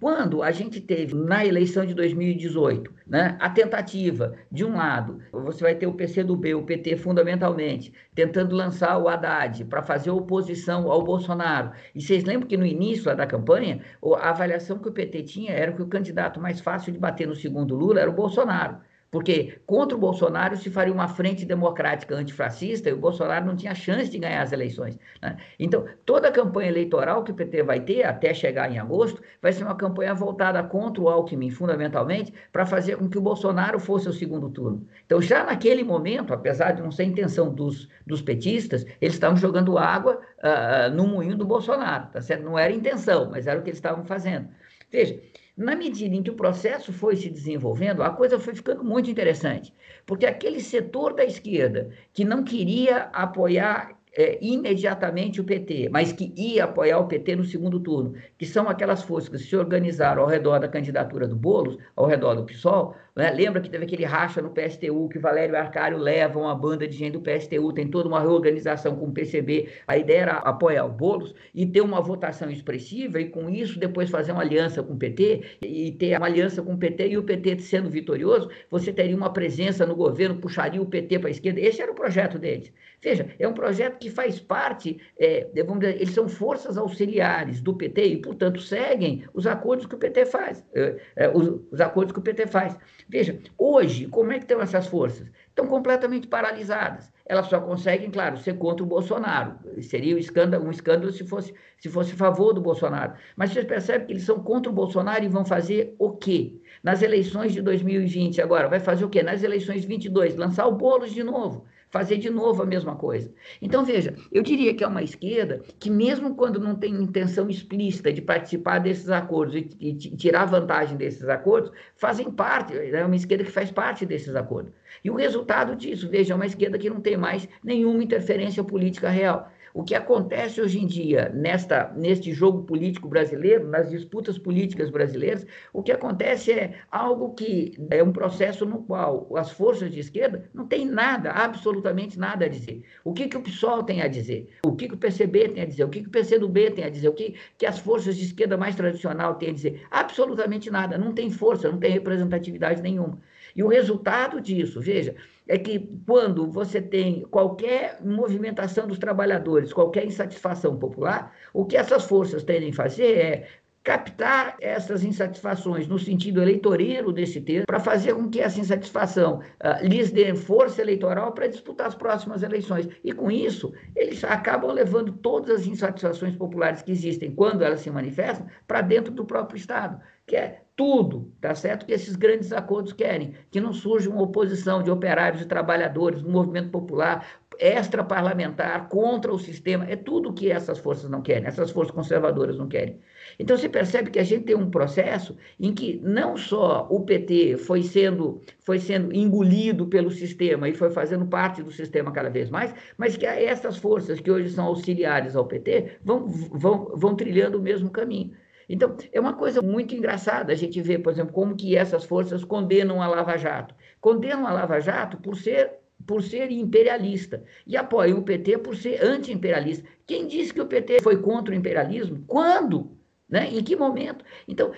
[0.00, 5.62] Quando a gente teve na eleição de 2018 né, a tentativa, de um lado, você
[5.62, 11.04] vai ter o PCdoB, o PT fundamentalmente, tentando lançar o Haddad para fazer oposição ao
[11.04, 11.72] Bolsonaro.
[11.94, 13.82] E vocês lembram que no início da campanha,
[14.16, 17.36] a avaliação que o PT tinha era que o candidato mais fácil de bater no
[17.36, 18.78] segundo Lula era o Bolsonaro.
[19.10, 23.74] Porque contra o Bolsonaro se faria uma frente democrática antifascista e o Bolsonaro não tinha
[23.74, 24.96] chance de ganhar as eleições.
[25.20, 25.36] Né?
[25.58, 29.52] Então, toda a campanha eleitoral que o PT vai ter até chegar em agosto vai
[29.52, 34.08] ser uma campanha voltada contra o Alckmin, fundamentalmente, para fazer com que o Bolsonaro fosse
[34.08, 34.86] o segundo turno.
[35.04, 39.36] Então, já naquele momento, apesar de não ser a intenção dos, dos petistas, eles estavam
[39.36, 42.06] jogando água uh, no moinho do Bolsonaro.
[42.12, 42.44] Tá certo?
[42.44, 44.48] Não era intenção, mas era o que eles estavam fazendo.
[44.90, 45.20] Veja,
[45.60, 49.74] na medida em que o processo foi se desenvolvendo, a coisa foi ficando muito interessante,
[50.06, 56.32] porque aquele setor da esquerda que não queria apoiar é, imediatamente o PT, mas que
[56.34, 60.28] ia apoiar o PT no segundo turno, que são aquelas forças que se organizaram ao
[60.28, 62.96] redor da candidatura do Boulos, ao redor do PSOL.
[63.20, 63.30] Né?
[63.32, 67.12] Lembra que teve aquele racha no PSTU, que Valério Arcário leva uma banda de gente
[67.12, 69.68] do PSTU, tem toda uma reorganização com o PCB.
[69.86, 74.08] A ideia era apoiar o Boulos e ter uma votação expressiva, e com isso depois
[74.08, 77.22] fazer uma aliança com o PT, e ter uma aliança com o PT e o
[77.22, 81.60] PT sendo vitorioso, você teria uma presença no governo, puxaria o PT para a esquerda.
[81.60, 82.72] Esse era o projeto deles.
[83.02, 87.74] Veja, é um projeto que faz parte, é, vamos dizer, eles são forças auxiliares do
[87.74, 92.12] PT e, portanto, seguem os acordos que o PT faz, é, é, os, os, acordos
[92.12, 92.76] que o PT faz.
[93.10, 95.28] Veja, hoje, como é que estão essas forças?
[95.48, 97.12] Estão completamente paralisadas.
[97.26, 99.58] Elas só conseguem, claro, ser contra o Bolsonaro.
[99.82, 103.14] Seria um escândalo, um escândalo se fosse, se fosse a favor do Bolsonaro.
[103.36, 106.60] Mas vocês percebem que eles são contra o Bolsonaro e vão fazer o quê?
[106.84, 109.24] Nas eleições de 2020 agora, vai fazer o quê?
[109.24, 113.32] Nas eleições de 22, lançar o Boulos de novo fazer de novo a mesma coisa.
[113.60, 118.12] Então, veja, eu diria que é uma esquerda que, mesmo quando não tem intenção explícita
[118.12, 123.44] de participar desses acordos e, e tirar vantagem desses acordos, fazem parte, é uma esquerda
[123.44, 124.72] que faz parte desses acordos.
[125.04, 129.08] E o resultado disso, veja, é uma esquerda que não tem mais nenhuma interferência política
[129.08, 129.50] real.
[129.72, 135.46] O que acontece hoje em dia nesta, neste jogo político brasileiro, nas disputas políticas brasileiras,
[135.72, 140.44] o que acontece é algo que é um processo no qual as forças de esquerda
[140.52, 142.82] não têm nada, absolutamente nada a dizer.
[143.04, 144.48] O que, que o PSOL tem a dizer?
[144.64, 145.84] O que, que o PCB tem a dizer?
[145.84, 147.08] O que, que o PCdoB tem a dizer?
[147.08, 149.82] O que, que as forças de esquerda mais tradicional têm a dizer?
[149.90, 150.98] Absolutamente nada.
[150.98, 153.18] Não tem força, não tem representatividade nenhuma.
[153.54, 155.14] E o resultado disso, veja,
[155.50, 162.04] é que quando você tem qualquer movimentação dos trabalhadores, qualquer insatisfação popular, o que essas
[162.04, 163.48] forças tendem a fazer é
[163.82, 169.84] captar essas insatisfações no sentido eleitoreiro desse texto, para fazer com que essa insatisfação uh,
[169.84, 172.88] lhes dê força eleitoral para disputar as próximas eleições.
[173.02, 177.90] E com isso, eles acabam levando todas as insatisfações populares que existem quando elas se
[177.90, 180.00] manifestam para dentro do próprio Estado.
[180.30, 181.84] Quer tudo, tá certo?
[181.84, 186.30] Que esses grandes acordos querem, que não surja uma oposição de operários e trabalhadores, do
[186.30, 187.26] movimento popular,
[187.58, 192.66] extra-parlamentar, contra o sistema, é tudo que essas forças não querem, essas forças conservadoras não
[192.66, 192.98] querem.
[193.38, 197.58] Então você percebe que a gente tem um processo em que não só o PT
[197.58, 202.48] foi sendo, foi sendo engolido pelo sistema e foi fazendo parte do sistema cada vez
[202.48, 207.58] mais, mas que essas forças que hoje são auxiliares ao PT vão, vão, vão trilhando
[207.58, 208.30] o mesmo caminho.
[208.72, 212.44] Então, é uma coisa muito engraçada a gente ver, por exemplo, como que essas forças
[212.44, 213.74] condenam a Lava Jato.
[214.00, 219.04] Condenam a Lava Jato por ser por ser imperialista e apoiam o PT por ser
[219.04, 219.86] anti-imperialista.
[220.06, 222.24] Quem disse que o PT foi contra o imperialismo?
[222.26, 222.96] Quando?
[223.28, 223.50] Né?
[223.52, 224.24] Em que momento?
[224.48, 224.72] Então,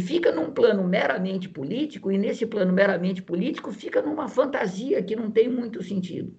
[0.00, 5.30] fica num plano meramente político, e nesse plano meramente político fica numa fantasia que não
[5.30, 6.34] tem muito sentido.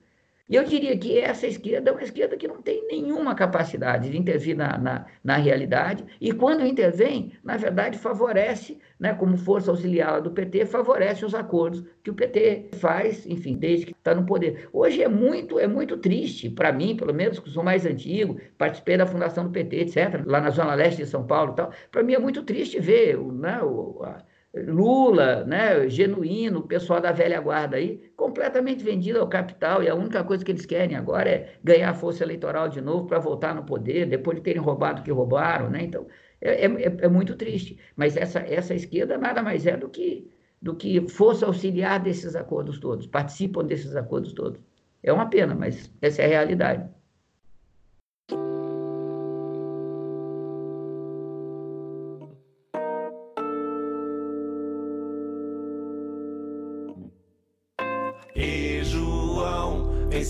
[0.52, 4.18] E eu diria que essa esquerda é uma esquerda que não tem nenhuma capacidade de
[4.18, 10.22] intervir na, na, na realidade, e quando intervém, na verdade, favorece, né, como força auxiliar
[10.22, 14.68] do PT, favorece os acordos que o PT faz, enfim, desde que está no poder.
[14.74, 18.97] Hoje é muito, é muito triste, para mim, pelo menos, que sou mais antigo, participei
[18.97, 22.04] da fundação do PT, etc., lá na Zona Leste de São Paulo e tal, para
[22.04, 24.18] mim é muito triste ver né, o, a,
[24.54, 29.95] Lula, né, genuíno, o pessoal da velha guarda aí, completamente vendido ao capital, e a
[29.95, 33.64] única coisa que eles querem agora é ganhar força eleitoral de novo para voltar no
[33.64, 35.84] poder, depois de terem roubado o que roubaram, né?
[35.84, 36.06] Então,
[36.41, 37.80] é, é, é, muito triste.
[37.95, 40.30] Mas essa, essa esquerda nada mais é do que,
[40.62, 44.60] do que força auxiliar desses acordos todos, participam desses acordos todos.
[45.02, 46.89] É uma pena, mas essa é a realidade.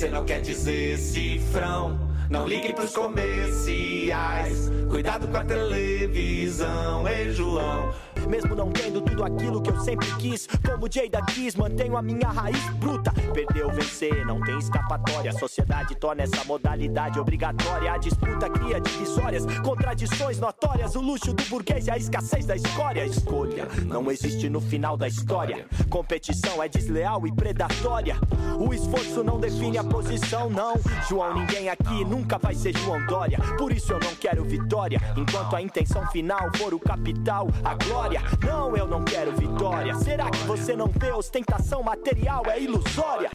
[0.01, 1.99] Vencer não quer dizer cifrão.
[2.27, 4.71] Não ligue pros comerciais.
[4.89, 7.93] Cuidado com a televisão, ei João.
[8.31, 12.29] Mesmo não tendo tudo aquilo que eu sempre quis, como Jada quis, mantenho a minha
[12.29, 13.11] raiz bruta.
[13.33, 15.31] Perdeu, vencer, não tem escapatória.
[15.31, 17.91] A sociedade torna essa modalidade obrigatória.
[17.91, 20.95] A disputa cria divisórias, contradições notórias.
[20.95, 23.05] O luxo do burguês e a escassez da escória.
[23.05, 25.65] Escolha não existe no final da história.
[25.89, 28.15] Competição é desleal e predatória.
[28.57, 30.75] O esforço não define a posição, não.
[31.09, 33.39] João, ninguém aqui nunca vai ser João Dória.
[33.57, 35.01] Por isso eu não quero vitória.
[35.17, 38.20] Enquanto a intenção final for o capital, a glória.
[38.45, 39.95] Não, eu não quero vitória.
[39.95, 41.11] Será que você não vê?
[41.11, 43.29] Ostentação material é ilusória.